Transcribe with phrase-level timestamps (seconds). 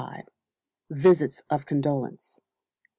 [0.89, 2.39] Visits of Condolence.